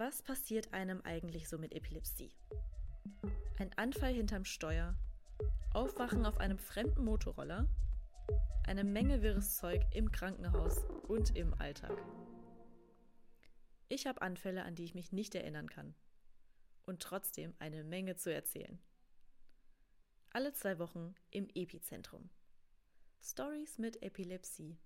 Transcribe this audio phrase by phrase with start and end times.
[0.00, 2.32] Was passiert einem eigentlich so mit Epilepsie?
[3.58, 4.96] Ein Anfall hinterm Steuer,
[5.74, 7.68] Aufwachen auf einem fremden Motorroller,
[8.66, 12.02] eine Menge wirres Zeug im Krankenhaus und im Alltag.
[13.90, 15.94] Ich habe Anfälle, an die ich mich nicht erinnern kann.
[16.86, 18.80] Und trotzdem eine Menge zu erzählen.
[20.30, 22.30] Alle zwei Wochen im Epizentrum.
[23.20, 24.78] Stories mit Epilepsie.